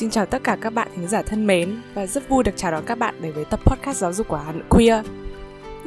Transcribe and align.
Xin 0.00 0.10
chào 0.10 0.26
tất 0.26 0.44
cả 0.44 0.56
các 0.60 0.70
bạn 0.70 0.88
thính 0.94 1.08
giả 1.08 1.22
thân 1.22 1.46
mến 1.46 1.82
và 1.94 2.06
rất 2.06 2.28
vui 2.28 2.44
được 2.44 2.52
chào 2.56 2.72
đón 2.72 2.84
các 2.86 2.98
bạn 2.98 3.14
đến 3.22 3.32
với 3.32 3.44
tập 3.44 3.60
podcast 3.64 3.98
giáo 3.98 4.12
dục 4.12 4.28
của 4.28 4.36
Hà 4.36 4.52
Nội 4.52 4.62
Queer. 4.68 5.06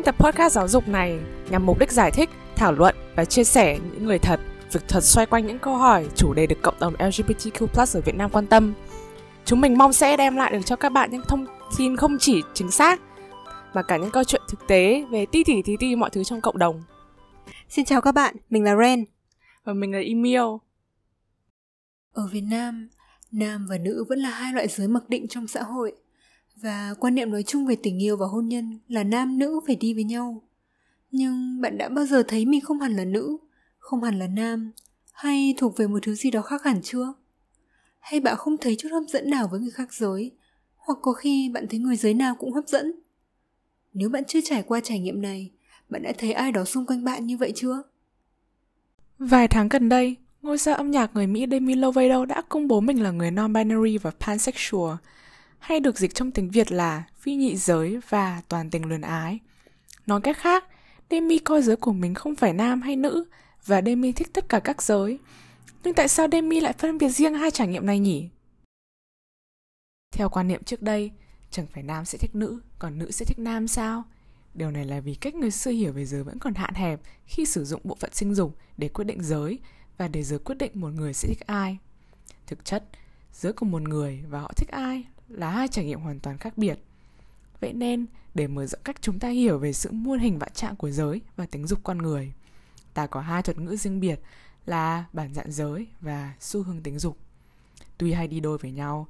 Tập 0.03 0.15
podcast 0.19 0.53
giáo 0.53 0.67
dục 0.67 0.87
này 0.87 1.19
nhằm 1.49 1.65
mục 1.65 1.79
đích 1.79 1.91
giải 1.91 2.11
thích, 2.11 2.29
thảo 2.55 2.71
luận 2.71 2.95
và 3.15 3.25
chia 3.25 3.43
sẻ 3.43 3.79
những 3.91 4.05
người 4.05 4.19
thật, 4.19 4.39
việc 4.71 4.81
thật 4.87 5.03
xoay 5.03 5.25
quanh 5.25 5.45
những 5.47 5.59
câu 5.59 5.75
hỏi, 5.75 6.07
chủ 6.15 6.33
đề 6.33 6.47
được 6.47 6.61
cộng 6.61 6.79
đồng 6.79 6.93
LGBTQ+ 6.93 7.97
ở 7.97 8.01
Việt 8.01 8.15
Nam 8.15 8.29
quan 8.29 8.47
tâm. 8.47 8.73
Chúng 9.45 9.61
mình 9.61 9.77
mong 9.77 9.93
sẽ 9.93 10.17
đem 10.17 10.35
lại 10.35 10.51
được 10.51 10.61
cho 10.65 10.75
các 10.75 10.89
bạn 10.89 11.11
những 11.11 11.23
thông 11.27 11.45
tin 11.77 11.97
không 11.97 12.17
chỉ 12.19 12.41
chính 12.53 12.71
xác 12.71 13.01
mà 13.73 13.81
cả 13.81 13.97
những 13.97 14.11
câu 14.11 14.23
chuyện 14.23 14.41
thực 14.47 14.67
tế 14.67 15.05
về 15.11 15.25
ti 15.25 15.43
tỉ 15.43 15.61
tí 15.61 15.77
ti 15.77 15.95
mọi 15.95 16.09
thứ 16.09 16.23
trong 16.23 16.41
cộng 16.41 16.57
đồng. 16.57 16.83
Xin 17.69 17.85
chào 17.85 18.01
các 18.01 18.11
bạn, 18.11 18.35
mình 18.49 18.63
là 18.63 18.75
Ren 18.75 19.05
Và 19.63 19.73
mình 19.73 19.91
là 19.91 19.99
Emil. 19.99 20.41
Ở 22.13 22.27
Việt 22.31 22.43
Nam, 22.51 22.89
nam 23.33 23.67
và 23.69 23.77
nữ 23.77 24.03
vẫn 24.09 24.19
là 24.19 24.29
hai 24.29 24.53
loại 24.53 24.67
giới 24.67 24.87
mặc 24.87 25.09
định 25.09 25.27
trong 25.27 25.47
xã 25.47 25.63
hội. 25.63 25.95
Và 26.55 26.93
quan 26.99 27.15
niệm 27.15 27.31
nói 27.31 27.43
chung 27.43 27.65
về 27.65 27.75
tình 27.75 28.03
yêu 28.03 28.17
và 28.17 28.25
hôn 28.25 28.47
nhân 28.47 28.79
là 28.87 29.03
nam 29.03 29.39
nữ 29.39 29.59
phải 29.67 29.75
đi 29.75 29.93
với 29.93 30.03
nhau. 30.03 30.41
Nhưng 31.11 31.61
bạn 31.61 31.77
đã 31.77 31.89
bao 31.89 32.05
giờ 32.05 32.23
thấy 32.27 32.45
mình 32.45 32.61
không 32.61 32.79
hẳn 32.79 32.95
là 32.95 33.05
nữ 33.05 33.37
không 33.77 34.03
hẳn 34.03 34.19
là 34.19 34.27
nam 34.27 34.71
hay 35.11 35.53
thuộc 35.57 35.77
về 35.77 35.87
một 35.87 35.99
thứ 36.01 36.15
gì 36.15 36.31
đó 36.31 36.41
khác 36.41 36.63
hẳn 36.63 36.81
chưa? 36.81 37.13
Hay 37.99 38.19
bạn 38.19 38.35
không 38.37 38.57
thấy 38.57 38.75
chút 38.79 38.89
hấp 38.91 39.03
dẫn 39.07 39.29
nào 39.29 39.47
với 39.51 39.59
người 39.59 39.71
khác 39.71 39.93
giới 39.93 40.31
hoặc 40.75 40.99
có 41.01 41.13
khi 41.13 41.49
bạn 41.49 41.67
thấy 41.69 41.79
người 41.79 41.95
giới 41.95 42.13
nào 42.13 42.35
cũng 42.35 42.53
hấp 42.53 42.67
dẫn? 42.67 42.91
Nếu 43.93 44.09
bạn 44.09 44.23
chưa 44.27 44.39
trải 44.43 44.63
qua 44.63 44.79
trải 44.83 44.99
nghiệm 44.99 45.21
này 45.21 45.51
bạn 45.89 46.01
đã 46.03 46.13
thấy 46.17 46.33
ai 46.33 46.51
đó 46.51 46.65
xung 46.65 46.85
quanh 46.85 47.03
bạn 47.03 47.25
như 47.25 47.37
vậy 47.37 47.51
chưa? 47.55 47.83
Vài 49.19 49.47
tháng 49.47 49.69
gần 49.69 49.89
đây, 49.89 50.15
ngôi 50.43 50.57
sao 50.57 50.75
âm 50.75 50.91
nhạc 50.91 51.15
người 51.15 51.27
Mỹ 51.27 51.45
Demi 51.51 51.75
Lovato 51.75 52.25
đã 52.25 52.41
công 52.49 52.67
bố 52.67 52.79
mình 52.79 53.03
là 53.03 53.11
người 53.11 53.31
non-binary 53.31 53.99
và 54.01 54.11
pansexual, 54.19 54.95
hay 55.59 55.79
được 55.79 55.99
dịch 55.99 56.13
trong 56.13 56.31
tiếng 56.31 56.49
Việt 56.49 56.71
là 56.71 57.03
phi 57.19 57.35
nhị 57.35 57.55
giới 57.55 57.99
và 58.09 58.41
toàn 58.47 58.69
tình 58.69 58.85
luyến 58.85 59.01
ái. 59.01 59.39
Nói 60.05 60.21
cách 60.21 60.37
khác, 60.37 60.65
Demi 61.09 61.37
coi 61.37 61.61
giới 61.61 61.75
của 61.75 61.93
mình 61.93 62.13
không 62.13 62.35
phải 62.35 62.53
nam 62.53 62.81
hay 62.81 62.95
nữ 62.95 63.25
và 63.65 63.81
Demi 63.81 64.11
thích 64.11 64.27
tất 64.33 64.49
cả 64.49 64.59
các 64.59 64.81
giới. 64.81 65.19
Nhưng 65.83 65.93
tại 65.93 66.07
sao 66.07 66.27
Demi 66.31 66.59
lại 66.59 66.73
phân 66.77 66.97
biệt 66.97 67.09
riêng 67.09 67.33
hai 67.33 67.51
trải 67.51 67.67
nghiệm 67.67 67.85
này 67.85 67.99
nhỉ? 67.99 68.29
Theo 70.11 70.29
quan 70.29 70.47
niệm 70.47 70.63
trước 70.63 70.81
đây, 70.81 71.11
chẳng 71.51 71.65
phải 71.73 71.83
nam 71.83 72.05
sẽ 72.05 72.17
thích 72.17 72.35
nữ, 72.35 72.61
còn 72.79 72.99
nữ 72.99 73.11
sẽ 73.11 73.25
thích 73.25 73.39
nam 73.39 73.67
sao? 73.67 74.03
Điều 74.53 74.71
này 74.71 74.85
là 74.85 74.99
vì 74.99 75.15
cách 75.15 75.35
người 75.35 75.51
xưa 75.51 75.71
hiểu 75.71 75.93
về 75.93 76.05
giới 76.05 76.23
vẫn 76.23 76.39
còn 76.39 76.53
hạn 76.53 76.73
hẹp 76.73 76.99
khi 77.25 77.45
sử 77.45 77.65
dụng 77.65 77.81
bộ 77.83 77.97
phận 77.99 78.13
sinh 78.13 78.35
dục 78.35 78.57
để 78.77 78.87
quyết 78.87 79.05
định 79.05 79.23
giới 79.23 79.59
và 79.97 80.07
để 80.07 80.23
giới 80.23 80.39
quyết 80.39 80.55
định 80.55 80.71
một 80.75 80.89
người 80.89 81.13
sẽ 81.13 81.27
thích 81.27 81.47
ai. 81.47 81.77
Thực 82.47 82.65
chất, 82.65 82.83
giới 83.33 83.53
của 83.53 83.65
một 83.65 83.81
người 83.81 84.23
và 84.29 84.39
họ 84.39 84.51
thích 84.55 84.69
ai 84.71 85.03
là 85.29 85.49
hai 85.49 85.67
trải 85.67 85.85
nghiệm 85.85 85.99
hoàn 85.99 86.19
toàn 86.19 86.37
khác 86.37 86.57
biệt. 86.57 86.79
Vậy 87.59 87.73
nên, 87.73 88.05
để 88.33 88.47
mở 88.47 88.65
rộng 88.65 88.81
cách 88.83 89.01
chúng 89.01 89.19
ta 89.19 89.29
hiểu 89.29 89.57
về 89.57 89.73
sự 89.73 89.91
muôn 89.91 90.19
hình 90.19 90.39
vạn 90.39 90.51
trạng 90.53 90.75
của 90.75 90.91
giới 90.91 91.21
và 91.35 91.45
tính 91.45 91.67
dục 91.67 91.79
con 91.83 91.97
người, 91.97 92.33
ta 92.93 93.07
có 93.07 93.21
hai 93.21 93.41
thuật 93.41 93.57
ngữ 93.57 93.75
riêng 93.75 93.99
biệt 93.99 94.19
là 94.65 95.05
bản 95.13 95.33
dạng 95.33 95.51
giới 95.51 95.87
và 96.01 96.33
xu 96.39 96.63
hướng 96.63 96.81
tính 96.81 96.99
dục. 96.99 97.17
Tuy 97.97 98.13
hay 98.13 98.27
đi 98.27 98.39
đôi 98.39 98.57
với 98.57 98.71
nhau, 98.71 99.07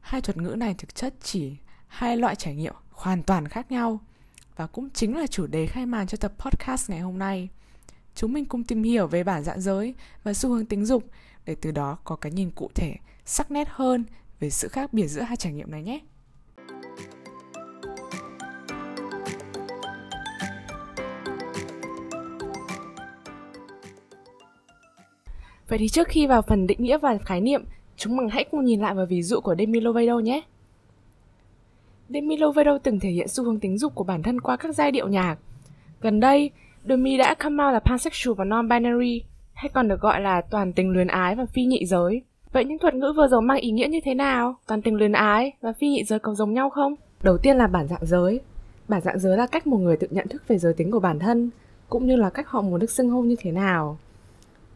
hai 0.00 0.20
thuật 0.20 0.36
ngữ 0.36 0.54
này 0.58 0.74
thực 0.78 0.94
chất 0.94 1.14
chỉ 1.22 1.56
hai 1.86 2.16
loại 2.16 2.34
trải 2.36 2.54
nghiệm 2.54 2.74
hoàn 2.90 3.22
toàn 3.22 3.48
khác 3.48 3.72
nhau 3.72 4.00
và 4.56 4.66
cũng 4.66 4.90
chính 4.90 5.16
là 5.16 5.26
chủ 5.26 5.46
đề 5.46 5.66
khai 5.66 5.86
màn 5.86 6.06
cho 6.06 6.16
tập 6.16 6.32
podcast 6.38 6.90
ngày 6.90 7.00
hôm 7.00 7.18
nay. 7.18 7.48
Chúng 8.14 8.32
mình 8.32 8.44
cùng 8.44 8.64
tìm 8.64 8.82
hiểu 8.82 9.06
về 9.06 9.24
bản 9.24 9.42
dạng 9.42 9.60
giới 9.60 9.94
và 10.22 10.34
xu 10.34 10.50
hướng 10.50 10.66
tính 10.66 10.84
dục 10.84 11.04
để 11.46 11.56
từ 11.60 11.70
đó 11.70 11.98
có 12.04 12.16
cái 12.16 12.32
nhìn 12.32 12.50
cụ 12.50 12.70
thể, 12.74 12.94
sắc 13.24 13.50
nét 13.50 13.68
hơn 13.70 14.04
về 14.40 14.50
sự 14.50 14.68
khác 14.68 14.92
biệt 14.92 15.06
giữa 15.08 15.22
hai 15.22 15.36
trải 15.36 15.52
nghiệm 15.52 15.70
này 15.70 15.82
nhé. 15.82 16.00
Vậy 25.68 25.78
thì 25.78 25.88
trước 25.88 26.08
khi 26.08 26.26
vào 26.26 26.42
phần 26.42 26.66
định 26.66 26.82
nghĩa 26.82 26.98
và 26.98 27.18
khái 27.24 27.40
niệm, 27.40 27.64
chúng 27.96 28.16
mình 28.16 28.28
hãy 28.28 28.44
cùng 28.50 28.64
nhìn 28.64 28.80
lại 28.80 28.94
vào 28.94 29.06
ví 29.06 29.22
dụ 29.22 29.40
của 29.40 29.54
Demi 29.58 29.80
Lovato 29.80 30.18
nhé. 30.18 30.40
Demi 32.08 32.36
Lovato 32.36 32.78
từng 32.78 33.00
thể 33.00 33.10
hiện 33.10 33.28
xu 33.28 33.44
hướng 33.44 33.60
tính 33.60 33.78
dục 33.78 33.94
của 33.94 34.04
bản 34.04 34.22
thân 34.22 34.40
qua 34.40 34.56
các 34.56 34.74
giai 34.74 34.90
điệu 34.90 35.08
nhạc. 35.08 35.36
Gần 36.00 36.20
đây, 36.20 36.50
Demi 36.88 37.16
đã 37.16 37.34
come 37.34 37.64
out 37.64 37.72
là 37.72 37.80
pansexual 37.80 38.34
và 38.34 38.44
non-binary, 38.44 39.20
hay 39.52 39.70
còn 39.74 39.88
được 39.88 40.00
gọi 40.00 40.20
là 40.20 40.42
toàn 40.50 40.72
tình 40.72 40.90
luyến 40.90 41.06
ái 41.06 41.34
và 41.34 41.46
phi 41.46 41.64
nhị 41.64 41.86
giới. 41.86 42.22
Vậy 42.52 42.64
những 42.64 42.78
thuật 42.78 42.94
ngữ 42.94 43.12
vừa 43.16 43.28
rồi 43.28 43.42
mang 43.42 43.58
ý 43.58 43.70
nghĩa 43.70 43.88
như 43.88 44.00
thế 44.04 44.14
nào? 44.14 44.56
Toàn 44.66 44.82
tình 44.82 44.94
luyến 44.94 45.12
ái 45.12 45.52
và 45.60 45.72
phi 45.72 45.88
nhị 45.88 46.04
giới 46.04 46.18
có 46.18 46.34
giống 46.34 46.52
nhau 46.52 46.70
không? 46.70 46.94
Đầu 47.22 47.38
tiên 47.38 47.56
là 47.56 47.66
bản 47.66 47.88
dạng 47.88 48.06
giới. 48.06 48.40
Bản 48.88 49.00
dạng 49.00 49.18
giới 49.18 49.36
là 49.36 49.46
cách 49.46 49.66
một 49.66 49.78
người 49.78 49.96
tự 49.96 50.06
nhận 50.10 50.28
thức 50.28 50.42
về 50.48 50.58
giới 50.58 50.74
tính 50.74 50.90
của 50.90 51.00
bản 51.00 51.18
thân, 51.18 51.50
cũng 51.88 52.06
như 52.06 52.16
là 52.16 52.30
cách 52.30 52.48
họ 52.48 52.62
muốn 52.62 52.80
được 52.80 52.90
xưng 52.90 53.10
hô 53.10 53.22
như 53.22 53.36
thế 53.38 53.50
nào. 53.50 53.98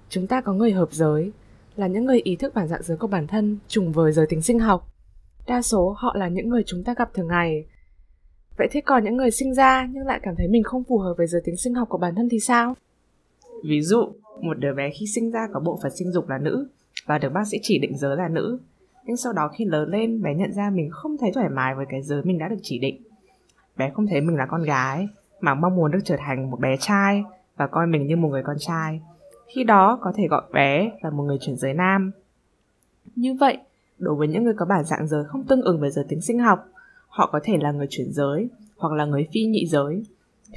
Chúng 0.08 0.26
ta 0.26 0.40
có 0.40 0.52
người 0.52 0.72
hợp 0.72 0.88
giới, 0.92 1.32
là 1.76 1.86
những 1.86 2.04
người 2.04 2.20
ý 2.24 2.36
thức 2.36 2.54
bản 2.54 2.68
dạng 2.68 2.82
giới 2.82 2.96
của 2.96 3.06
bản 3.06 3.26
thân 3.26 3.58
trùng 3.68 3.92
với 3.92 4.12
giới 4.12 4.26
tính 4.26 4.42
sinh 4.42 4.58
học. 4.58 4.88
Đa 5.46 5.62
số 5.62 5.94
họ 5.98 6.14
là 6.16 6.28
những 6.28 6.48
người 6.48 6.62
chúng 6.66 6.84
ta 6.84 6.94
gặp 6.94 7.14
thường 7.14 7.28
ngày. 7.28 7.64
Vậy 8.58 8.68
thế 8.70 8.80
còn 8.80 9.04
những 9.04 9.16
người 9.16 9.30
sinh 9.30 9.54
ra 9.54 9.88
nhưng 9.90 10.06
lại 10.06 10.20
cảm 10.22 10.34
thấy 10.36 10.48
mình 10.48 10.62
không 10.62 10.84
phù 10.84 10.98
hợp 10.98 11.14
với 11.18 11.26
giới 11.26 11.40
tính 11.44 11.56
sinh 11.56 11.74
học 11.74 11.88
của 11.88 11.98
bản 11.98 12.14
thân 12.14 12.28
thì 12.28 12.40
sao? 12.40 12.74
Ví 13.64 13.82
dụ, 13.82 14.12
một 14.40 14.58
đứa 14.58 14.74
bé 14.74 14.90
khi 14.90 15.06
sinh 15.06 15.30
ra 15.30 15.48
có 15.52 15.60
bộ 15.60 15.78
phận 15.82 15.96
sinh 15.96 16.12
dục 16.12 16.28
là 16.28 16.38
nữ 16.38 16.68
và 17.06 17.18
được 17.18 17.32
bác 17.32 17.46
sĩ 17.46 17.58
chỉ 17.62 17.78
định 17.78 17.98
giới 17.98 18.16
là 18.16 18.28
nữ. 18.28 18.58
Nhưng 19.04 19.16
sau 19.16 19.32
đó 19.32 19.50
khi 19.58 19.64
lớn 19.64 19.90
lên, 19.90 20.22
bé 20.22 20.34
nhận 20.34 20.52
ra 20.52 20.70
mình 20.70 20.90
không 20.90 21.16
thấy 21.18 21.30
thoải 21.34 21.48
mái 21.48 21.74
với 21.74 21.86
cái 21.88 22.02
giới 22.02 22.22
mình 22.22 22.38
đã 22.38 22.48
được 22.48 22.58
chỉ 22.62 22.78
định. 22.78 23.02
Bé 23.76 23.90
không 23.90 24.06
thấy 24.06 24.20
mình 24.20 24.36
là 24.36 24.46
con 24.46 24.62
gái, 24.62 25.08
mà 25.40 25.54
mong 25.54 25.76
muốn 25.76 25.90
được 25.90 25.98
trở 26.04 26.16
thành 26.18 26.50
một 26.50 26.60
bé 26.60 26.76
trai 26.80 27.22
và 27.56 27.66
coi 27.66 27.86
mình 27.86 28.06
như 28.06 28.16
một 28.16 28.28
người 28.28 28.42
con 28.42 28.56
trai. 28.58 29.00
Khi 29.54 29.64
đó 29.64 29.98
có 30.02 30.12
thể 30.16 30.28
gọi 30.28 30.42
bé 30.52 30.90
là 31.02 31.10
một 31.10 31.22
người 31.22 31.38
chuyển 31.40 31.56
giới 31.56 31.74
nam. 31.74 32.10
Như 33.16 33.34
vậy, 33.34 33.58
đối 33.98 34.14
với 34.14 34.28
những 34.28 34.44
người 34.44 34.54
có 34.56 34.66
bản 34.66 34.84
dạng 34.84 35.08
giới 35.08 35.24
không 35.24 35.44
tương 35.44 35.62
ứng 35.62 35.80
với 35.80 35.90
giới 35.90 36.04
tính 36.08 36.20
sinh 36.20 36.38
học, 36.38 36.68
họ 37.18 37.28
có 37.32 37.40
thể 37.42 37.56
là 37.60 37.72
người 37.72 37.86
chuyển 37.90 38.12
giới 38.12 38.48
hoặc 38.76 38.92
là 38.92 39.04
người 39.04 39.28
phi 39.32 39.44
nhị 39.44 39.66
giới. 39.66 40.02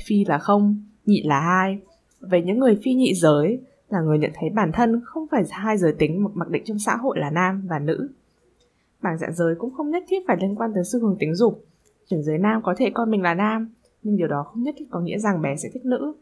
Phi 0.07 0.25
là 0.25 0.37
không, 0.37 0.83
nhị 1.05 1.23
là 1.25 1.39
hai. 1.39 1.79
Về 2.19 2.41
những 2.41 2.59
người 2.59 2.79
phi 2.83 2.93
nhị 2.93 3.13
giới 3.13 3.61
là 3.89 4.01
người 4.01 4.17
nhận 4.19 4.31
thấy 4.39 4.49
bản 4.49 4.71
thân 4.73 5.01
không 5.05 5.27
phải 5.31 5.43
hai 5.49 5.77
giới 5.77 5.93
tính 5.93 6.27
mặc 6.33 6.49
định 6.49 6.63
trong 6.65 6.79
xã 6.79 6.95
hội 6.95 7.19
là 7.19 7.29
nam 7.29 7.67
và 7.69 7.79
nữ. 7.79 8.09
Bảng 9.01 9.17
dạng 9.17 9.33
giới 9.33 9.55
cũng 9.55 9.73
không 9.73 9.89
nhất 9.89 10.03
thiết 10.07 10.19
phải 10.27 10.37
liên 10.41 10.55
quan 10.55 10.71
tới 10.75 10.83
xu 10.83 10.99
hướng 10.99 11.17
tính 11.19 11.35
dục. 11.35 11.65
Chuyển 12.09 12.23
giới 12.23 12.37
nam 12.37 12.61
có 12.63 12.75
thể 12.77 12.89
coi 12.93 13.05
mình 13.05 13.21
là 13.21 13.33
nam, 13.33 13.69
nhưng 14.03 14.17
điều 14.17 14.27
đó 14.27 14.43
không 14.43 14.63
nhất 14.63 14.75
thiết 14.77 14.85
có 14.91 14.99
nghĩa 14.99 15.17
rằng 15.17 15.41
bé 15.41 15.55
sẽ 15.55 15.69
thích 15.73 15.85
nữ. 15.85 16.13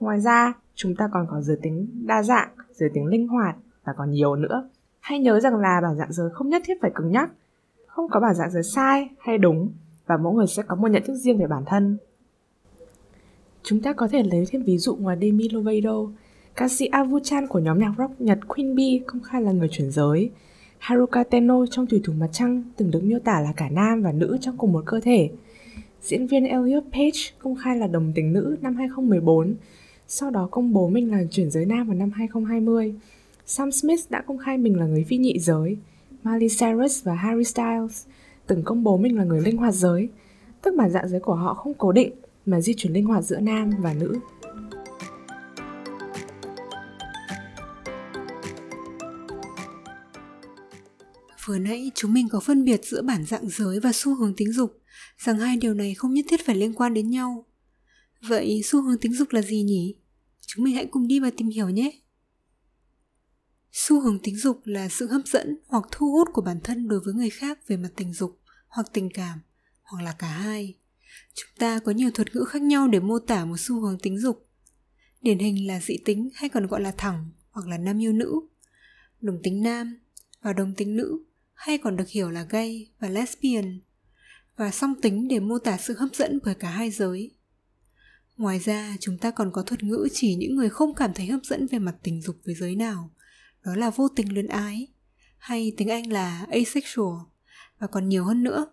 Ngoài 0.00 0.20
ra, 0.20 0.52
chúng 0.74 0.96
ta 0.96 1.08
còn 1.12 1.26
có 1.30 1.40
giới 1.40 1.56
tính 1.62 1.88
đa 2.06 2.22
dạng, 2.22 2.48
giới 2.72 2.90
tính 2.94 3.06
linh 3.06 3.28
hoạt 3.28 3.56
và 3.84 3.92
còn 3.96 4.10
nhiều 4.10 4.36
nữa. 4.36 4.70
Hãy 5.00 5.18
nhớ 5.18 5.40
rằng 5.40 5.56
là 5.56 5.80
bảng 5.82 5.96
dạng 5.96 6.12
giới 6.12 6.30
không 6.30 6.48
nhất 6.48 6.62
thiết 6.64 6.74
phải 6.82 6.90
cứng 6.94 7.10
nhắc. 7.10 7.30
Không 7.94 8.08
có 8.10 8.20
bản 8.20 8.34
dạng 8.34 8.50
giới 8.50 8.62
sai 8.62 9.08
hay 9.18 9.38
đúng 9.38 9.72
và 10.06 10.16
mỗi 10.16 10.34
người 10.34 10.46
sẽ 10.46 10.62
có 10.62 10.76
một 10.76 10.88
nhận 10.88 11.02
thức 11.06 11.14
riêng 11.14 11.38
về 11.38 11.46
bản 11.46 11.62
thân. 11.66 11.96
Chúng 13.62 13.82
ta 13.82 13.92
có 13.92 14.08
thể 14.08 14.22
lấy 14.22 14.46
thêm 14.50 14.62
ví 14.62 14.78
dụ 14.78 14.94
ngoài 14.94 15.16
Demi 15.20 15.48
Lovato. 15.48 15.96
Ca 16.56 16.68
sĩ 16.68 16.86
Avuchan 16.86 17.46
của 17.46 17.58
nhóm 17.58 17.78
nhạc 17.78 17.92
rock 17.98 18.20
Nhật 18.20 18.38
Queen 18.48 18.76
Bee 18.76 18.98
công 19.06 19.22
khai 19.22 19.42
là 19.42 19.52
người 19.52 19.68
chuyển 19.68 19.90
giới. 19.90 20.30
Haruka 20.78 21.24
Tenno 21.24 21.66
trong 21.66 21.86
Thủy 21.86 22.00
thủ 22.04 22.12
mặt 22.12 22.28
trăng 22.32 22.62
từng 22.76 22.90
được 22.90 23.04
miêu 23.04 23.18
tả 23.18 23.40
là 23.40 23.52
cả 23.56 23.68
nam 23.68 24.02
và 24.02 24.12
nữ 24.12 24.38
trong 24.40 24.56
cùng 24.56 24.72
một 24.72 24.82
cơ 24.86 25.00
thể. 25.00 25.30
Diễn 26.02 26.26
viên 26.26 26.44
Elliot 26.44 26.84
Page 26.92 27.20
công 27.38 27.56
khai 27.56 27.76
là 27.76 27.86
đồng 27.86 28.12
tính 28.14 28.32
nữ 28.32 28.56
năm 28.60 28.76
2014, 28.76 29.54
sau 30.08 30.30
đó 30.30 30.48
công 30.50 30.72
bố 30.72 30.88
mình 30.88 31.10
là 31.10 31.24
chuyển 31.30 31.50
giới 31.50 31.66
nam 31.66 31.86
vào 31.86 31.96
năm 31.96 32.10
2020. 32.10 32.94
Sam 33.46 33.72
Smith 33.72 34.00
đã 34.10 34.22
công 34.26 34.38
khai 34.38 34.58
mình 34.58 34.78
là 34.78 34.86
người 34.86 35.04
phi 35.04 35.16
nhị 35.16 35.38
giới. 35.38 35.76
Miley 36.24 36.48
Cyrus 36.48 37.04
và 37.04 37.14
Harry 37.14 37.44
Styles 37.44 38.06
từng 38.46 38.62
công 38.64 38.84
bố 38.84 38.96
mình 38.96 39.16
là 39.16 39.24
người 39.24 39.40
linh 39.40 39.56
hoạt 39.56 39.74
giới, 39.74 40.08
tức 40.62 40.74
bản 40.76 40.90
dạng 40.90 41.08
giới 41.08 41.20
của 41.20 41.34
họ 41.34 41.54
không 41.54 41.74
cố 41.74 41.92
định 41.92 42.12
mà 42.46 42.60
di 42.60 42.74
chuyển 42.74 42.92
linh 42.92 43.04
hoạt 43.04 43.24
giữa 43.24 43.40
nam 43.40 43.70
và 43.78 43.94
nữ. 43.94 44.18
Vừa 51.44 51.58
nãy 51.58 51.90
chúng 51.94 52.14
mình 52.14 52.28
có 52.28 52.40
phân 52.40 52.64
biệt 52.64 52.80
giữa 52.84 53.02
bản 53.02 53.24
dạng 53.24 53.48
giới 53.48 53.80
và 53.80 53.90
xu 53.94 54.14
hướng 54.14 54.34
tính 54.36 54.52
dục, 54.52 54.80
rằng 55.18 55.38
hai 55.38 55.56
điều 55.56 55.74
này 55.74 55.94
không 55.94 56.14
nhất 56.14 56.24
thiết 56.28 56.46
phải 56.46 56.56
liên 56.56 56.74
quan 56.74 56.94
đến 56.94 57.10
nhau. 57.10 57.44
Vậy 58.28 58.60
xu 58.64 58.82
hướng 58.82 58.98
tính 58.98 59.14
dục 59.14 59.28
là 59.30 59.42
gì 59.42 59.62
nhỉ? 59.62 59.94
Chúng 60.46 60.64
mình 60.64 60.74
hãy 60.74 60.86
cùng 60.86 61.06
đi 61.06 61.20
và 61.20 61.30
tìm 61.36 61.48
hiểu 61.48 61.68
nhé. 61.68 62.01
Xu 63.72 64.00
hướng 64.00 64.18
tính 64.18 64.36
dục 64.36 64.60
là 64.64 64.88
sự 64.88 65.06
hấp 65.06 65.22
dẫn 65.26 65.58
hoặc 65.66 65.84
thu 65.90 66.12
hút 66.12 66.28
của 66.32 66.42
bản 66.42 66.60
thân 66.64 66.88
đối 66.88 67.00
với 67.00 67.14
người 67.14 67.30
khác 67.30 67.58
về 67.68 67.76
mặt 67.76 67.88
tình 67.96 68.12
dục 68.12 68.40
hoặc 68.68 68.86
tình 68.92 69.08
cảm, 69.14 69.40
hoặc 69.82 70.02
là 70.02 70.12
cả 70.12 70.28
hai. 70.28 70.74
Chúng 71.34 71.50
ta 71.58 71.78
có 71.78 71.92
nhiều 71.92 72.10
thuật 72.10 72.34
ngữ 72.34 72.44
khác 72.48 72.62
nhau 72.62 72.88
để 72.88 73.00
mô 73.00 73.18
tả 73.18 73.44
một 73.44 73.56
xu 73.58 73.80
hướng 73.80 73.98
tính 73.98 74.18
dục. 74.18 74.46
Điển 75.22 75.38
hình 75.38 75.66
là 75.66 75.80
dị 75.80 75.98
tính 76.04 76.30
hay 76.34 76.48
còn 76.48 76.66
gọi 76.66 76.80
là 76.80 76.92
thẳng 76.96 77.30
hoặc 77.50 77.68
là 77.68 77.78
nam 77.78 78.02
yêu 78.02 78.12
nữ, 78.12 78.40
đồng 79.20 79.38
tính 79.42 79.62
nam 79.62 79.98
và 80.42 80.52
đồng 80.52 80.74
tính 80.74 80.96
nữ 80.96 81.24
hay 81.54 81.78
còn 81.78 81.96
được 81.96 82.08
hiểu 82.08 82.30
là 82.30 82.42
gay 82.42 82.90
và 83.00 83.08
lesbian, 83.08 83.80
và 84.56 84.70
song 84.70 84.94
tính 85.02 85.28
để 85.28 85.40
mô 85.40 85.58
tả 85.58 85.78
sự 85.78 85.94
hấp 85.98 86.14
dẫn 86.14 86.38
bởi 86.44 86.54
cả 86.54 86.70
hai 86.70 86.90
giới. 86.90 87.30
Ngoài 88.36 88.58
ra, 88.58 88.96
chúng 89.00 89.18
ta 89.18 89.30
còn 89.30 89.50
có 89.52 89.62
thuật 89.62 89.82
ngữ 89.82 90.08
chỉ 90.12 90.34
những 90.34 90.56
người 90.56 90.70
không 90.70 90.94
cảm 90.94 91.14
thấy 91.14 91.26
hấp 91.26 91.40
dẫn 91.44 91.66
về 91.66 91.78
mặt 91.78 91.96
tình 92.02 92.22
dục 92.22 92.36
với 92.44 92.54
giới 92.54 92.76
nào, 92.76 93.10
đó 93.64 93.74
là 93.74 93.90
vô 93.90 94.08
tình 94.08 94.34
luyến 94.34 94.46
ái, 94.46 94.88
hay 95.38 95.72
tiếng 95.76 95.88
Anh 95.88 96.12
là 96.12 96.46
asexual, 96.50 97.14
và 97.78 97.86
còn 97.86 98.08
nhiều 98.08 98.24
hơn 98.24 98.42
nữa. 98.42 98.66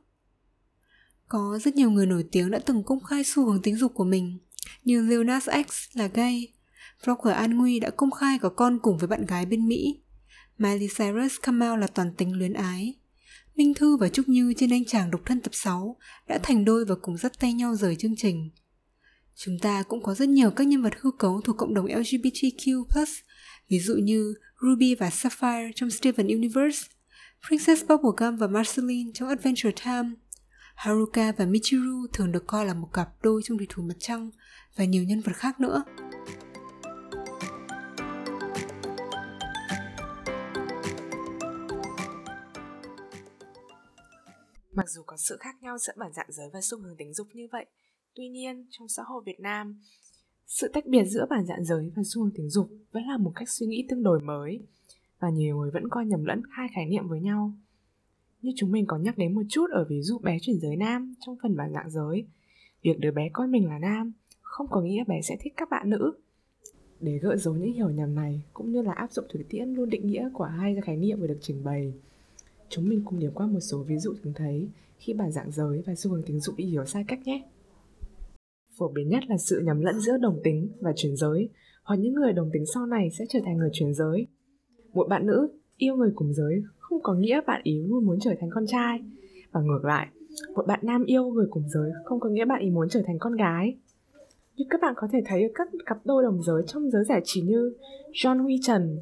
Có 1.28 1.60
rất 1.64 1.76
nhiều 1.76 1.92
người 1.92 2.06
nổi 2.06 2.26
tiếng 2.32 2.52
đã 2.52 2.60
từng 2.60 2.84
công 2.84 3.04
khai 3.04 3.24
xu 3.24 3.46
hướng 3.46 3.62
tính 3.62 3.76
dục 3.76 3.94
của 3.96 4.06
mình, 4.06 4.40
như 4.84 5.02
Lil 5.02 5.24
Nas 5.24 5.50
X 5.68 5.98
là 5.98 6.08
gay, 6.08 6.54
Roger 7.06 7.36
An 7.36 7.58
Nguy 7.58 7.80
đã 7.80 7.90
công 7.90 8.12
khai 8.12 8.40
có 8.40 8.50
con 8.50 8.80
cùng 8.82 8.98
với 8.98 9.08
bạn 9.08 9.26
gái 9.26 9.46
bên 9.46 9.68
Mỹ, 9.68 10.02
Miley 10.58 10.88
Cyrus 10.98 11.36
come 11.42 11.70
out 11.70 11.80
là 11.80 11.88
toàn 11.88 12.14
tính 12.16 12.38
luyến 12.38 12.54
ái. 12.54 12.96
Minh 13.56 13.74
Thư 13.74 13.98
và 13.98 14.10
Trúc 14.10 14.30
Như 14.30 14.54
trên 14.58 14.70
anh 14.70 14.86
chàng 14.86 15.12
độc 15.12 15.22
thân 15.26 15.42
tập 15.42 15.52
6 15.54 15.98
đã 16.28 16.40
thành 16.44 16.66
đôi 16.66 16.86
và 16.86 16.96
cùng 17.02 17.18
dắt 17.18 17.40
tay 17.40 17.54
nhau 17.54 17.76
rời 17.76 17.96
chương 17.96 18.16
trình. 18.16 18.50
Chúng 19.36 19.60
ta 19.60 19.84
cũng 19.84 20.04
có 20.04 20.14
rất 20.14 20.30
nhiều 20.30 20.52
các 20.52 20.68
nhân 20.68 20.82
vật 20.82 20.94
hư 21.02 21.12
cấu 21.12 21.42
thuộc 21.42 21.58
cộng 21.58 21.74
đồng 21.74 21.86
LGBTQ+, 21.86 22.86
ví 23.70 23.80
dụ 23.80 23.96
như 23.96 24.34
Ruby 24.62 24.96
và 24.96 25.10
Sapphire 25.10 25.72
trong 25.76 25.90
Steven 25.90 26.28
Universe, 26.28 26.88
Princess 27.48 27.86
Bubblegum 27.88 28.38
và 28.38 28.48
Marceline 28.48 29.12
trong 29.14 29.30
Adventure 29.30 29.72
Time, 29.86 30.10
Haruka 30.76 31.32
và 31.32 31.46
Michiru 31.46 32.08
thường 32.14 32.32
được 32.32 32.48
coi 32.48 32.66
là 32.66 32.74
một 32.74 32.90
cặp 32.94 33.10
đôi 33.24 33.42
trong 33.46 33.58
thủy 33.58 33.68
thủ 33.70 33.84
mặt 33.84 33.96
trăng 34.00 34.32
và 34.76 34.86
nhiều 34.86 35.04
nhân 35.04 35.22
vật 35.22 35.36
khác 35.36 35.60
nữa. 35.60 35.84
Mặc 44.72 44.86
dù 44.90 45.04
có 45.06 45.18
sự 45.18 45.38
khác 45.40 45.56
nhau 45.62 45.78
giữa 45.78 45.94
bản 45.98 46.14
dạng 46.14 46.32
giới 46.32 46.50
và 46.54 46.60
xu 46.62 46.82
hướng 46.82 46.98
tính 46.98 47.14
dục 47.14 47.28
như 47.34 47.48
vậy, 47.52 47.66
tuy 48.16 48.28
nhiên 48.28 48.68
trong 48.72 48.88
xã 48.88 49.04
hội 49.04 49.24
Việt 49.26 49.40
Nam, 49.40 49.82
sự 50.50 50.68
tách 50.74 50.86
biệt 50.86 51.06
giữa 51.06 51.26
bản 51.30 51.46
dạng 51.46 51.64
giới 51.64 51.92
và 51.96 52.04
xu 52.06 52.22
hướng 52.22 52.32
tình 52.36 52.50
dục 52.50 52.70
vẫn 52.92 53.04
là 53.04 53.18
một 53.18 53.32
cách 53.36 53.50
suy 53.50 53.68
nghĩ 53.68 53.86
tương 53.90 54.04
đối 54.04 54.22
mới 54.22 54.60
và 55.20 55.30
nhiều 55.30 55.58
người 55.58 55.72
vẫn 55.72 55.90
coi 55.90 56.06
nhầm 56.06 56.26
lẫn 56.26 56.42
hai 56.52 56.68
khái 56.76 56.86
niệm 56.86 57.08
với 57.08 57.22
nhau. 57.22 57.54
Như 58.42 58.52
chúng 58.56 58.72
mình 58.72 58.86
có 58.86 58.98
nhắc 58.98 59.18
đến 59.18 59.36
một 59.36 59.42
chút 59.50 59.66
ở 59.72 59.86
ví 59.90 60.02
dụ 60.02 60.20
bé 60.20 60.38
chuyển 60.42 60.60
giới 60.60 60.76
nam 60.76 61.14
trong 61.26 61.38
phần 61.44 61.56
bản 61.56 61.74
dạng 61.74 61.90
giới. 61.90 62.26
Việc 62.84 63.00
đứa 63.00 63.12
bé 63.12 63.30
coi 63.34 63.48
mình 63.48 63.68
là 63.68 63.80
nam 63.80 64.12
không 64.42 64.68
có 64.70 64.82
nghĩa 64.82 65.04
bé 65.04 65.22
sẽ 65.22 65.38
thích 65.40 65.54
các 65.58 65.70
bạn 65.70 65.90
nữ. 65.90 66.14
Để 67.00 67.20
gỡ 67.22 67.36
dấu 67.36 67.56
những 67.56 67.74
hiểu 67.74 67.90
nhầm 67.90 68.16
này 68.16 68.42
cũng 68.54 68.72
như 68.72 68.82
là 68.82 68.94
áp 68.94 69.12
dụng 69.12 69.26
thực 69.30 69.42
tiễn 69.50 69.74
luôn 69.74 69.90
định 69.90 70.08
nghĩa 70.08 70.30
của 70.34 70.44
hai 70.44 70.76
khái 70.84 70.98
niệm 70.98 71.20
vừa 71.20 71.28
được 71.28 71.40
trình 71.42 71.64
bày, 71.64 71.94
Chúng 72.70 72.90
mình 72.90 73.02
cùng 73.06 73.20
điểm 73.20 73.32
qua 73.34 73.48
một 73.48 73.60
số 73.60 73.84
ví 73.84 73.98
dụ 73.98 74.14
thường 74.24 74.34
thấy 74.36 74.70
khi 74.98 75.14
bản 75.14 75.32
dạng 75.32 75.52
giới 75.52 75.84
và 75.86 75.96
xu 75.96 76.12
hướng 76.12 76.24
tình 76.24 76.40
dục 76.40 76.56
bị 76.58 76.66
hiểu 76.66 76.86
sai 76.86 77.04
cách 77.08 77.20
nhé. 77.26 77.44
Phổ 78.80 78.88
biến 78.88 79.10
nhất 79.10 79.24
là 79.28 79.38
sự 79.38 79.62
nhầm 79.66 79.82
lẫn 79.82 80.00
giữa 80.00 80.18
đồng 80.18 80.40
tính 80.44 80.70
và 80.80 80.94
chuyển 80.96 81.16
giới, 81.16 81.50
hoặc 81.84 81.96
những 81.96 82.14
người 82.14 82.34
đồng 82.34 82.50
tính 82.54 82.66
sau 82.74 82.86
này 82.86 83.10
sẽ 83.20 83.26
trở 83.30 83.40
thành 83.46 83.58
người 83.58 83.70
chuyển 83.74 83.94
giới. 83.94 84.28
Một 84.94 85.08
bạn 85.10 85.28
nữ 85.28 85.50
yêu 85.78 85.96
người 85.96 86.12
cùng 86.16 86.34
giới 86.34 86.64
không 86.78 87.02
có 87.04 87.14
nghĩa 87.14 87.42
bạn 87.48 87.62
ý 87.64 87.84
luôn 87.88 88.06
muốn 88.06 88.20
trở 88.20 88.36
thành 88.40 88.50
con 88.54 88.66
trai, 88.68 89.00
và 89.52 89.62
ngược 89.62 89.86
lại, 89.86 90.08
một 90.56 90.68
bạn 90.68 90.80
nam 90.84 91.04
yêu 91.06 91.30
người 91.30 91.48
cùng 91.50 91.64
giới 91.70 91.92
không 92.06 92.20
có 92.20 92.30
nghĩa 92.30 92.46
bạn 92.46 92.62
ý 92.62 92.70
muốn 92.70 92.90
trở 92.90 93.02
thành 93.06 93.20
con 93.20 93.36
gái. 93.36 93.78
Như 94.56 94.66
các 94.70 94.82
bạn 94.82 94.94
có 94.98 95.08
thể 95.12 95.20
thấy 95.26 95.44
ở 95.44 95.50
các 95.56 95.68
cặp 95.86 95.98
đôi 96.06 96.24
đồng 96.24 96.44
giới 96.44 96.64
trong 96.68 96.90
giới 96.90 97.04
giải 97.06 97.22
trí 97.24 97.42
như 97.42 97.74
John 98.14 98.44
Huy 98.44 98.60
Trần 98.64 98.98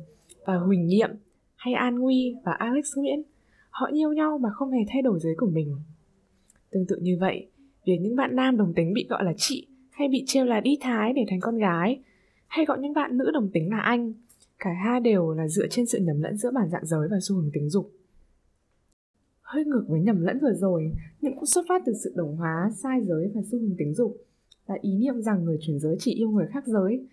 và 0.45 0.55
Huỳnh 0.55 0.85
Nhiệm 0.85 1.09
hay 1.55 1.73
An 1.73 1.99
Nguy 1.99 2.35
và 2.45 2.51
Alex 2.51 2.85
Nguyễn 2.95 3.23
họ 3.69 3.89
yêu 3.93 4.13
nhau 4.13 4.37
mà 4.37 4.49
không 4.53 4.71
hề 4.71 4.79
thay 4.87 5.01
đổi 5.01 5.19
giới 5.19 5.35
của 5.37 5.49
mình. 5.49 5.75
Tương 6.71 6.85
tự 6.87 6.95
như 7.01 7.17
vậy, 7.19 7.47
việc 7.85 7.97
những 8.01 8.15
bạn 8.15 8.35
nam 8.35 8.57
đồng 8.57 8.73
tính 8.73 8.93
bị 8.93 9.05
gọi 9.09 9.23
là 9.23 9.33
chị 9.37 9.66
hay 9.97 10.07
bị 10.07 10.23
trêu 10.27 10.45
là 10.45 10.59
đi 10.59 10.77
thái 10.81 11.13
để 11.13 11.25
thành 11.29 11.39
con 11.39 11.57
gái, 11.57 11.99
hay 12.47 12.65
gọi 12.65 12.77
những 12.81 12.93
bạn 12.93 13.17
nữ 13.17 13.31
đồng 13.33 13.49
tính 13.53 13.69
là 13.69 13.79
anh, 13.79 14.13
cả 14.59 14.69
hai 14.73 14.99
đều 14.99 15.31
là 15.31 15.47
dựa 15.47 15.67
trên 15.67 15.85
sự 15.85 15.99
nhầm 15.99 16.21
lẫn 16.21 16.37
giữa 16.37 16.51
bản 16.51 16.69
dạng 16.69 16.85
giới 16.85 17.07
và 17.11 17.17
xu 17.21 17.35
hướng 17.35 17.49
tính 17.53 17.69
dục. 17.69 17.91
Hơi 19.41 19.65
ngược 19.65 19.85
với 19.87 20.01
nhầm 20.01 20.21
lẫn 20.21 20.39
vừa 20.41 20.53
rồi, 20.53 20.91
nhưng 21.21 21.35
cũng 21.35 21.45
xuất 21.45 21.65
phát 21.69 21.81
từ 21.85 21.93
sự 22.03 22.13
đồng 22.15 22.35
hóa 22.35 22.71
sai 22.75 23.01
giới 23.03 23.31
và 23.35 23.41
xu 23.51 23.59
hướng 23.59 23.75
tính 23.77 23.93
dục 23.93 24.17
là 24.67 24.75
ý 24.81 24.93
niệm 24.93 25.21
rằng 25.21 25.45
người 25.45 25.57
chuyển 25.61 25.79
giới 25.79 25.95
chỉ 25.99 26.13
yêu 26.13 26.29
người 26.29 26.47
khác 26.47 26.67
giới. 26.67 27.07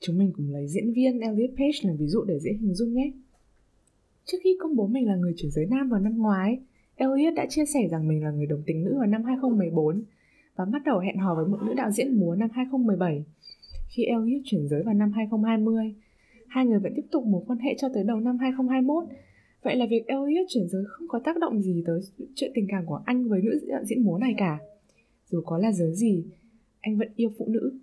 Chúng 0.00 0.18
mình 0.18 0.32
cùng 0.36 0.52
lấy 0.52 0.68
diễn 0.68 0.92
viên 0.92 1.20
Elliot 1.20 1.50
Page 1.50 1.78
làm 1.82 1.96
ví 1.96 2.06
dụ 2.06 2.24
để 2.24 2.38
dễ 2.38 2.50
hình 2.60 2.74
dung 2.74 2.92
nhé. 2.92 3.12
Trước 4.24 4.38
khi 4.44 4.56
công 4.60 4.76
bố 4.76 4.86
mình 4.86 5.06
là 5.06 5.16
người 5.16 5.34
chuyển 5.36 5.50
giới 5.50 5.66
nam 5.66 5.88
vào 5.88 6.00
năm 6.00 6.18
ngoái, 6.18 6.58
Elliot 6.96 7.34
đã 7.34 7.46
chia 7.50 7.66
sẻ 7.66 7.88
rằng 7.90 8.08
mình 8.08 8.24
là 8.24 8.30
người 8.30 8.46
đồng 8.46 8.62
tính 8.66 8.84
nữ 8.84 8.94
vào 8.98 9.06
năm 9.06 9.24
2014 9.24 10.04
và 10.60 10.66
bắt 10.72 10.82
đầu 10.84 10.98
hẹn 10.98 11.18
hò 11.18 11.34
với 11.34 11.46
một 11.46 11.58
nữ 11.66 11.74
đạo 11.74 11.90
diễn 11.90 12.20
múa 12.20 12.34
năm 12.34 12.48
2017. 12.52 13.24
Khi 13.88 14.04
Elliot 14.04 14.42
chuyển 14.44 14.68
giới 14.68 14.82
vào 14.82 14.94
năm 14.94 15.12
2020, 15.12 15.94
hai 16.48 16.66
người 16.66 16.78
vẫn 16.78 16.92
tiếp 16.96 17.06
tục 17.10 17.26
mối 17.26 17.42
quan 17.46 17.58
hệ 17.58 17.74
cho 17.78 17.88
tới 17.94 18.04
đầu 18.04 18.20
năm 18.20 18.38
2021. 18.38 19.04
Vậy 19.62 19.76
là 19.76 19.86
việc 19.90 20.06
Elliot 20.06 20.46
chuyển 20.48 20.68
giới 20.68 20.84
không 20.88 21.08
có 21.08 21.20
tác 21.24 21.38
động 21.38 21.62
gì 21.62 21.82
tới 21.86 22.00
chuyện 22.34 22.50
tình 22.54 22.66
cảm 22.68 22.86
của 22.86 23.00
anh 23.04 23.28
với 23.28 23.42
nữ 23.42 23.60
đạo 23.68 23.84
diễn 23.84 24.02
múa 24.02 24.18
này 24.18 24.34
cả. 24.36 24.58
Dù 25.30 25.42
có 25.46 25.58
là 25.58 25.72
giới 25.72 25.94
gì, 25.94 26.24
anh 26.80 26.98
vẫn 26.98 27.08
yêu 27.16 27.30
phụ 27.38 27.46
nữ. 27.48 27.78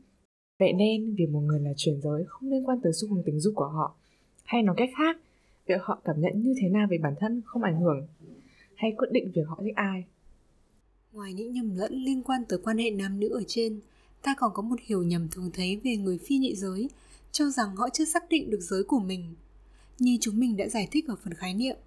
Vậy 0.60 0.74
nên, 0.74 1.16
việc 1.16 1.30
một 1.32 1.42
người 1.42 1.60
là 1.60 1.72
chuyển 1.78 2.02
giới 2.02 2.24
không 2.28 2.50
liên 2.50 2.68
quan 2.68 2.80
tới 2.84 2.94
xu 2.94 3.14
hướng 3.14 3.24
tình 3.26 3.40
dục 3.40 3.54
của 3.56 3.68
họ. 3.68 3.96
Hay 4.46 4.64
nói 4.64 4.76
cách 4.78 4.90
khác, 4.98 5.18
việc 5.68 5.82
họ 5.82 6.02
cảm 6.06 6.22
nhận 6.22 6.42
như 6.42 6.54
thế 6.62 6.70
nào 6.70 6.88
về 6.90 6.98
bản 6.98 7.14
thân 7.20 7.42
không 7.46 7.64
ảnh 7.64 7.82
hưởng 7.82 8.08
hay 8.76 8.94
quyết 8.98 9.08
định 9.12 9.32
việc 9.36 9.48
họ 9.48 9.60
thích 9.64 9.76
ai 9.76 10.04
ngoài 11.18 11.34
những 11.34 11.52
nhầm 11.52 11.76
lẫn 11.76 12.04
liên 12.04 12.24
quan 12.24 12.46
tới 12.50 12.60
quan 12.64 12.78
hệ 12.78 12.92
nam 12.92 13.20
nữ 13.20 13.30
ở 13.30 13.44
trên, 13.48 13.80
ta 14.22 14.36
còn 14.40 14.54
có 14.54 14.62
một 14.62 14.76
hiểu 14.84 15.04
nhầm 15.04 15.28
thường 15.32 15.52
thấy 15.54 15.82
về 15.84 15.98
người 15.98 16.18
phi 16.18 16.38
nhị 16.38 16.56
giới, 16.56 16.90
cho 17.32 17.50
rằng 17.50 17.76
họ 17.76 17.90
chưa 17.94 18.06
xác 18.06 18.30
định 18.30 18.50
được 18.50 18.60
giới 18.62 18.84
của 18.84 19.00
mình 19.00 19.36
như 20.00 20.18
chúng 20.22 20.40
mình 20.40 20.58
đã 20.58 20.68
giải 20.68 20.88
thích 20.92 21.08
ở 21.08 21.16
phần 21.24 21.34
khái 21.34 21.54
niệm, 21.54 21.78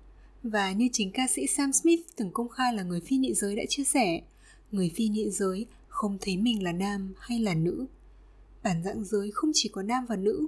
và 0.42 0.72
như 0.72 0.88
chính 0.92 1.10
ca 1.12 1.26
sĩ 1.26 1.46
Sam 1.46 1.72
Smith 1.72 2.00
từng 2.16 2.30
công 2.32 2.48
khai 2.48 2.74
là 2.74 2.82
người 2.82 3.00
phi 3.00 3.16
nhị 3.16 3.34
giới 3.34 3.56
đã 3.56 3.62
chia 3.68 3.84
sẻ, 3.84 4.22
người 4.72 4.90
phi 4.94 5.08
nhị 5.08 5.30
giới 5.30 5.66
không 5.88 6.18
thấy 6.20 6.36
mình 6.36 6.62
là 6.62 6.72
nam 6.72 7.14
hay 7.18 7.38
là 7.38 7.54
nữ 7.54 7.86
bản 8.62 8.82
dạng 8.84 9.04
giới 9.04 9.30
không 9.30 9.50
chỉ 9.54 9.68
có 9.68 9.82
nam 9.82 10.06
và 10.08 10.16
nữ, 10.16 10.46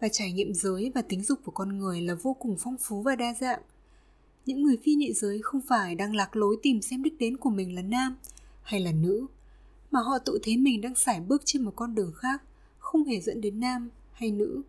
và 0.00 0.08
trải 0.08 0.32
nghiệm 0.32 0.54
giới 0.54 0.92
và 0.94 1.02
tính 1.02 1.22
dục 1.22 1.38
của 1.44 1.52
con 1.52 1.78
người 1.78 2.00
là 2.00 2.14
vô 2.14 2.34
cùng 2.34 2.56
phong 2.58 2.76
phú 2.80 3.02
và 3.02 3.16
đa 3.16 3.34
dạng. 3.40 3.60
Những 4.46 4.62
người 4.62 4.76
phi 4.82 4.94
nhị 4.94 5.12
giới 5.12 5.42
không 5.42 5.60
phải 5.60 5.94
đang 5.94 6.14
lạc 6.14 6.36
lối 6.36 6.56
tìm 6.62 6.82
xem 6.82 7.02
đích 7.02 7.18
đến 7.18 7.36
của 7.36 7.50
mình 7.50 7.74
là 7.74 7.82
nam 7.82 8.16
hay 8.62 8.80
là 8.80 8.92
nữ, 8.92 9.26
mà 9.90 10.00
họ 10.00 10.18
tự 10.18 10.38
thấy 10.42 10.56
mình 10.56 10.80
đang 10.80 10.94
sải 10.94 11.20
bước 11.20 11.42
trên 11.44 11.62
một 11.62 11.72
con 11.76 11.94
đường 11.94 12.12
khác, 12.16 12.42
không 12.78 13.04
hề 13.04 13.20
dẫn 13.20 13.40
đến 13.40 13.60
nam 13.60 13.90
hay 14.12 14.30
nữ. 14.30 14.62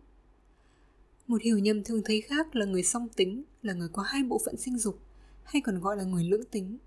Một 1.26 1.42
hiểu 1.42 1.58
nhầm 1.58 1.84
thường 1.84 2.02
thấy 2.04 2.20
khác 2.20 2.56
là 2.56 2.66
người 2.66 2.82
song 2.82 3.08
tính, 3.16 3.42
là 3.62 3.72
người 3.72 3.88
có 3.92 4.02
hai 4.02 4.22
bộ 4.22 4.40
phận 4.44 4.56
sinh 4.56 4.78
dục, 4.78 4.98
hay 5.44 5.62
còn 5.62 5.80
gọi 5.80 5.96
là 5.96 6.04
người 6.04 6.24
lưỡng 6.24 6.44
tính. 6.50 6.78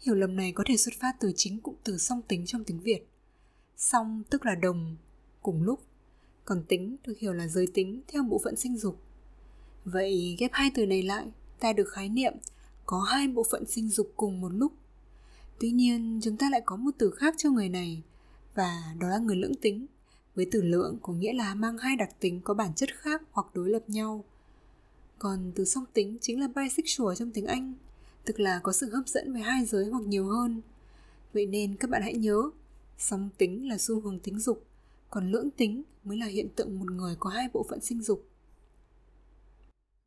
Hiểu 0.00 0.14
lầm 0.14 0.36
này 0.36 0.52
có 0.52 0.64
thể 0.66 0.76
xuất 0.76 0.94
phát 1.00 1.16
từ 1.20 1.32
chính 1.36 1.60
cụm 1.60 1.74
từ 1.84 1.98
song 1.98 2.22
tính 2.28 2.46
trong 2.46 2.64
tiếng 2.64 2.80
Việt. 2.80 3.08
Song 3.76 4.22
tức 4.30 4.46
là 4.46 4.54
đồng, 4.54 4.96
cùng 5.42 5.62
lúc, 5.62 5.80
còn 6.44 6.64
tính 6.68 6.96
được 7.06 7.18
hiểu 7.18 7.32
là 7.32 7.48
giới 7.48 7.66
tính 7.74 8.02
theo 8.08 8.22
bộ 8.22 8.40
phận 8.44 8.56
sinh 8.56 8.76
dục. 8.76 9.00
Vậy 9.84 10.36
ghép 10.38 10.50
hai 10.52 10.70
từ 10.74 10.86
này 10.86 11.02
lại, 11.02 11.26
ta 11.60 11.72
được 11.72 11.88
khái 11.88 12.08
niệm 12.08 12.34
có 12.86 13.00
hai 13.00 13.28
bộ 13.28 13.44
phận 13.50 13.66
sinh 13.66 13.88
dục 13.88 14.12
cùng 14.16 14.40
một 14.40 14.48
lúc. 14.48 14.72
Tuy 15.60 15.70
nhiên, 15.70 16.20
chúng 16.22 16.36
ta 16.36 16.50
lại 16.50 16.62
có 16.66 16.76
một 16.76 16.90
từ 16.98 17.10
khác 17.10 17.34
cho 17.38 17.50
người 17.50 17.68
này, 17.68 18.02
và 18.54 18.94
đó 19.00 19.08
là 19.08 19.18
người 19.18 19.36
lưỡng 19.36 19.54
tính. 19.54 19.86
Với 20.34 20.46
từ 20.50 20.62
lưỡng 20.62 20.98
có 21.02 21.12
nghĩa 21.12 21.32
là 21.32 21.54
mang 21.54 21.78
hai 21.78 21.96
đặc 21.96 22.10
tính 22.20 22.40
có 22.44 22.54
bản 22.54 22.74
chất 22.74 22.88
khác 22.94 23.22
hoặc 23.30 23.46
đối 23.54 23.70
lập 23.70 23.82
nhau. 23.86 24.24
Còn 25.18 25.52
từ 25.54 25.64
song 25.64 25.84
tính 25.92 26.18
chính 26.20 26.40
là 26.40 26.48
bisexual 26.48 27.14
trong 27.16 27.30
tiếng 27.30 27.46
Anh, 27.46 27.74
tức 28.24 28.40
là 28.40 28.60
có 28.62 28.72
sự 28.72 28.90
hấp 28.90 29.08
dẫn 29.08 29.32
với 29.32 29.42
hai 29.42 29.64
giới 29.64 29.84
hoặc 29.84 30.02
nhiều 30.02 30.26
hơn. 30.26 30.60
Vậy 31.32 31.46
nên 31.46 31.76
các 31.76 31.90
bạn 31.90 32.02
hãy 32.02 32.14
nhớ, 32.14 32.42
song 32.98 33.28
tính 33.38 33.68
là 33.68 33.78
xu 33.78 34.00
hướng 34.00 34.18
tính 34.18 34.38
dục, 34.38 34.64
còn 35.10 35.30
lưỡng 35.30 35.50
tính 35.50 35.82
mới 36.04 36.16
là 36.16 36.26
hiện 36.26 36.48
tượng 36.56 36.78
một 36.78 36.90
người 36.90 37.16
có 37.18 37.30
hai 37.30 37.48
bộ 37.52 37.66
phận 37.68 37.80
sinh 37.80 38.02
dục. 38.02 38.24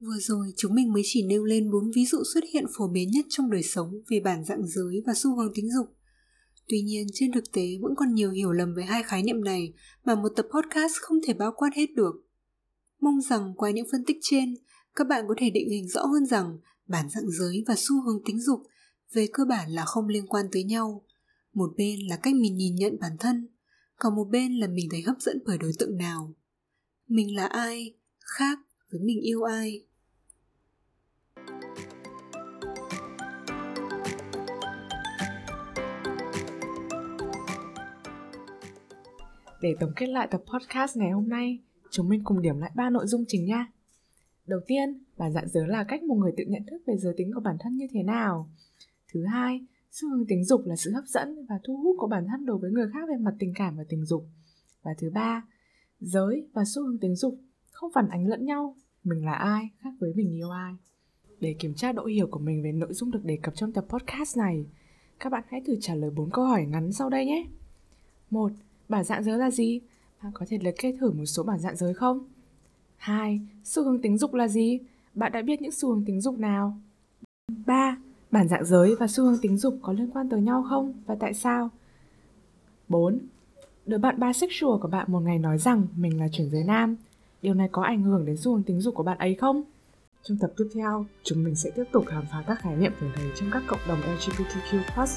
Vừa 0.05 0.19
rồi 0.19 0.53
chúng 0.57 0.75
mình 0.75 0.93
mới 0.93 1.01
chỉ 1.05 1.23
nêu 1.23 1.43
lên 1.43 1.71
bốn 1.71 1.91
ví 1.91 2.05
dụ 2.05 2.17
xuất 2.33 2.43
hiện 2.53 2.65
phổ 2.77 2.87
biến 2.87 3.11
nhất 3.11 3.25
trong 3.29 3.51
đời 3.51 3.63
sống 3.63 4.01
về 4.09 4.19
bản 4.19 4.45
dạng 4.45 4.67
giới 4.67 5.03
và 5.05 5.13
xu 5.15 5.35
hướng 5.35 5.53
tính 5.53 5.71
dục. 5.71 5.95
Tuy 6.67 6.81
nhiên 6.81 7.07
trên 7.13 7.31
thực 7.31 7.51
tế 7.51 7.61
vẫn 7.81 7.93
còn 7.97 8.13
nhiều 8.13 8.31
hiểu 8.31 8.51
lầm 8.51 8.73
về 8.75 8.83
hai 8.83 9.03
khái 9.03 9.23
niệm 9.23 9.43
này 9.43 9.73
mà 10.05 10.15
một 10.15 10.29
tập 10.35 10.45
podcast 10.53 10.93
không 11.01 11.17
thể 11.27 11.33
bao 11.33 11.53
quát 11.55 11.69
hết 11.75 11.85
được. 11.95 12.15
Mong 13.01 13.21
rằng 13.21 13.53
qua 13.57 13.71
những 13.71 13.87
phân 13.91 14.05
tích 14.05 14.17
trên, 14.21 14.55
các 14.95 15.07
bạn 15.07 15.25
có 15.27 15.35
thể 15.37 15.49
định 15.49 15.69
hình 15.69 15.87
rõ 15.87 16.05
hơn 16.05 16.25
rằng 16.25 16.57
bản 16.87 17.09
dạng 17.09 17.29
giới 17.29 17.63
và 17.67 17.75
xu 17.77 18.01
hướng 18.01 18.23
tính 18.25 18.41
dục 18.41 18.63
về 19.13 19.27
cơ 19.33 19.45
bản 19.45 19.71
là 19.71 19.85
không 19.85 20.07
liên 20.07 20.27
quan 20.27 20.45
tới 20.51 20.63
nhau. 20.63 21.05
Một 21.53 21.73
bên 21.77 21.99
là 22.09 22.15
cách 22.15 22.35
mình 22.35 22.57
nhìn 22.57 22.75
nhận 22.75 22.99
bản 22.99 23.17
thân, 23.19 23.47
còn 23.95 24.15
một 24.15 24.25
bên 24.31 24.59
là 24.59 24.67
mình 24.67 24.87
thấy 24.91 25.01
hấp 25.01 25.15
dẫn 25.19 25.39
bởi 25.45 25.57
đối 25.57 25.71
tượng 25.79 25.97
nào 25.97 26.33
mình 27.07 27.35
là 27.35 27.45
ai 27.45 27.95
khác 28.19 28.59
với 28.91 29.01
mình 29.01 29.21
yêu 29.21 29.43
ai 29.43 29.85
Để 39.63 39.75
tổng 39.79 39.91
kết 39.95 40.07
lại 40.07 40.27
tập 40.31 40.43
podcast 40.53 40.97
ngày 40.97 41.11
hôm 41.11 41.29
nay, 41.29 41.59
chúng 41.91 42.09
mình 42.09 42.21
cùng 42.23 42.41
điểm 42.41 42.59
lại 42.59 42.71
ba 42.75 42.89
nội 42.89 43.07
dung 43.07 43.23
chính 43.27 43.45
nha. 43.45 43.67
Đầu 44.47 44.59
tiên, 44.67 45.03
bản 45.17 45.33
dạng 45.33 45.49
giới 45.49 45.67
là 45.67 45.83
cách 45.83 46.03
một 46.03 46.15
người 46.15 46.33
tự 46.37 46.43
nhận 46.47 46.63
thức 46.65 46.81
về 46.87 46.97
giới 46.97 47.13
tính 47.17 47.31
của 47.33 47.39
bản 47.39 47.57
thân 47.59 47.77
như 47.77 47.87
thế 47.91 48.03
nào. 48.03 48.49
Thứ 49.13 49.25
hai, 49.25 49.65
xu 49.91 50.09
hướng 50.09 50.25
tình 50.27 50.43
dục 50.43 50.61
là 50.65 50.75
sự 50.75 50.91
hấp 50.91 51.03
dẫn 51.07 51.45
và 51.49 51.59
thu 51.63 51.77
hút 51.77 51.95
của 51.99 52.07
bản 52.07 52.25
thân 52.27 52.45
đối 52.45 52.57
với 52.57 52.71
người 52.71 52.87
khác 52.93 53.09
về 53.09 53.15
mặt 53.17 53.33
tình 53.39 53.53
cảm 53.55 53.77
và 53.77 53.83
tình 53.89 54.05
dục. 54.05 54.25
Và 54.83 54.91
thứ 54.97 55.09
ba, 55.09 55.43
giới 55.99 56.47
và 56.53 56.63
xu 56.65 56.83
hướng 56.83 56.97
tình 56.97 57.15
dục 57.15 57.39
không 57.71 57.91
phản 57.93 58.09
ánh 58.09 58.27
lẫn 58.27 58.45
nhau, 58.45 58.75
mình 59.03 59.25
là 59.25 59.33
ai 59.33 59.69
khác 59.79 59.93
với 59.99 60.13
mình 60.15 60.35
yêu 60.35 60.49
ai. 60.49 60.73
Để 61.39 61.55
kiểm 61.59 61.73
tra 61.73 61.91
độ 61.91 62.05
hiểu 62.05 62.27
của 62.31 62.39
mình 62.39 62.63
về 62.63 62.71
nội 62.71 62.93
dung 62.93 63.11
được 63.11 63.23
đề 63.23 63.37
cập 63.43 63.55
trong 63.55 63.71
tập 63.71 63.85
podcast 63.89 64.37
này, 64.37 64.65
các 65.19 65.29
bạn 65.29 65.43
hãy 65.47 65.61
thử 65.67 65.77
trả 65.81 65.95
lời 65.95 66.09
4 66.09 66.29
câu 66.31 66.45
hỏi 66.45 66.65
ngắn 66.65 66.91
sau 66.91 67.09
đây 67.09 67.25
nhé. 67.25 67.45
1. 68.29 68.51
Bản 68.93 69.03
dạng 69.03 69.23
giới 69.23 69.37
là 69.37 69.51
gì? 69.51 69.81
Bạn 70.23 70.31
có 70.35 70.45
thể 70.49 70.57
liệt 70.61 70.75
kê 70.77 70.93
thử 70.99 71.11
một 71.11 71.25
số 71.25 71.43
bản 71.43 71.59
dạng 71.59 71.75
giới 71.75 71.93
không? 71.93 72.19
2. 72.97 73.41
Xu 73.63 73.83
hướng 73.83 74.01
tính 74.01 74.17
dục 74.17 74.33
là 74.33 74.47
gì? 74.47 74.79
Bạn 75.13 75.31
đã 75.31 75.41
biết 75.41 75.61
những 75.61 75.71
xu 75.71 75.89
hướng 75.89 76.05
tính 76.05 76.21
dục 76.21 76.39
nào? 76.39 76.77
3. 77.65 77.97
Bản 78.31 78.47
dạng 78.47 78.65
giới 78.65 78.95
và 78.99 79.07
xu 79.07 79.23
hướng 79.23 79.37
tính 79.41 79.57
dục 79.57 79.79
có 79.81 79.93
liên 79.93 80.09
quan 80.09 80.29
tới 80.29 80.41
nhau 80.41 80.65
không 80.69 80.93
và 81.05 81.15
tại 81.19 81.33
sao? 81.33 81.69
4. 82.89 83.19
Đứa 83.85 83.97
bạn 83.97 84.19
bisexual 84.19 84.79
của 84.81 84.87
bạn 84.87 85.11
một 85.11 85.19
ngày 85.19 85.39
nói 85.39 85.57
rằng 85.57 85.87
mình 85.95 86.19
là 86.19 86.27
chuyển 86.31 86.49
giới 86.49 86.63
nam. 86.63 86.95
Điều 87.41 87.53
này 87.53 87.69
có 87.71 87.81
ảnh 87.81 88.01
hưởng 88.01 88.25
đến 88.25 88.37
xu 88.37 88.53
hướng 88.53 88.63
tính 88.63 88.81
dục 88.81 88.95
của 88.95 89.03
bạn 89.03 89.17
ấy 89.17 89.35
không? 89.35 89.63
Trong 90.23 90.37
tập 90.37 90.51
tiếp 90.57 90.69
theo, 90.73 91.05
chúng 91.23 91.43
mình 91.43 91.55
sẽ 91.55 91.69
tiếp 91.75 91.85
tục 91.91 92.05
khám 92.07 92.25
phá 92.31 92.43
các 92.47 92.59
khái 92.59 92.75
niệm 92.75 92.91
thường 92.99 93.11
thấy 93.15 93.25
trong 93.35 93.49
các 93.51 93.63
cộng 93.67 93.87
đồng 93.87 93.99
LGBTQ+, 94.01 95.07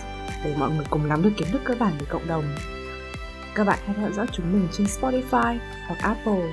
để 0.45 0.57
mọi 0.59 0.71
người 0.71 0.87
cùng 0.91 1.09
nắm 1.09 1.23
được 1.23 1.33
kiến 1.37 1.49
thức 1.53 1.61
cơ 1.65 1.75
bản 1.81 1.93
về 2.01 2.07
cộng 2.11 2.27
đồng. 2.29 2.45
Các 3.57 3.65
bạn 3.65 3.79
hãy 3.87 3.97
theo 3.99 4.13
dõi 4.13 4.27
chúng 4.33 4.53
mình 4.53 4.69
trên 4.73 4.87
Spotify 4.87 5.59
hoặc 5.87 5.99
Apple, 6.03 6.53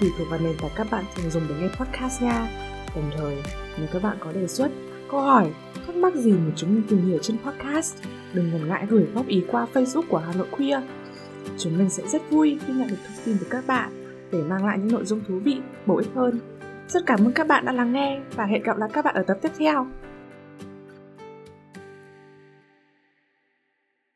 tùy 0.00 0.10
thuộc 0.18 0.30
vào 0.30 0.40
nền 0.40 0.56
tảng 0.62 0.70
các 0.76 0.86
bạn 0.90 1.04
thường 1.14 1.30
dùng 1.30 1.42
để 1.48 1.54
nghe 1.60 1.68
podcast 1.68 2.22
nha. 2.22 2.48
Đồng 2.94 3.10
thời, 3.16 3.42
nếu 3.78 3.86
các 3.92 4.02
bạn 4.02 4.16
có 4.20 4.32
đề 4.32 4.46
xuất, 4.46 4.70
câu 5.10 5.20
hỏi, 5.20 5.52
thắc 5.86 5.96
mắc 5.96 6.14
gì 6.14 6.32
mà 6.32 6.52
chúng 6.56 6.74
mình 6.74 6.82
tìm 6.88 7.06
hiểu 7.06 7.18
trên 7.22 7.36
podcast, 7.38 7.96
đừng 8.32 8.50
ngần 8.50 8.68
ngại 8.68 8.86
gửi 8.88 9.06
góp 9.14 9.26
ý 9.26 9.44
qua 9.50 9.66
Facebook 9.74 10.02
của 10.08 10.18
Hà 10.18 10.32
Nội 10.32 10.46
Queer. 10.50 10.82
Chúng 11.58 11.78
mình 11.78 11.90
sẽ 11.90 12.02
rất 12.06 12.30
vui 12.30 12.58
khi 12.66 12.72
nhận 12.72 12.88
được 12.88 12.96
thông 13.06 13.16
tin 13.24 13.36
từ 13.40 13.46
các 13.50 13.66
bạn 13.66 13.90
để 14.32 14.42
mang 14.42 14.66
lại 14.66 14.78
những 14.78 14.92
nội 14.92 15.04
dung 15.04 15.20
thú 15.28 15.38
vị, 15.44 15.60
bổ 15.86 15.96
ích 15.96 16.10
hơn. 16.14 16.40
Rất 16.88 17.06
cảm 17.06 17.20
ơn 17.20 17.32
các 17.32 17.46
bạn 17.46 17.64
đã 17.64 17.72
lắng 17.72 17.92
nghe 17.92 18.20
và 18.36 18.44
hẹn 18.44 18.62
gặp 18.62 18.76
lại 18.78 18.90
các 18.92 19.04
bạn 19.04 19.14
ở 19.14 19.22
tập 19.22 19.38
tiếp 19.42 19.52
theo. 19.58 19.86